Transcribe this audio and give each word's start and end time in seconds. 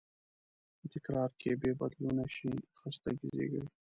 خو 0.77 0.85
تکرار 0.93 1.29
که 1.41 1.49
بېبدلونه 1.61 2.23
شي، 2.35 2.51
خستګي 2.79 3.27
زېږوي. 3.35 3.63